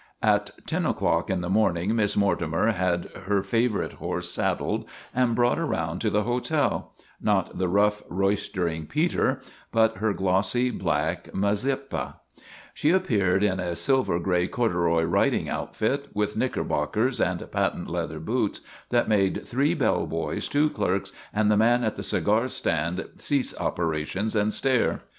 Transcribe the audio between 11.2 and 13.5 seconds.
Mazeppa. She appeared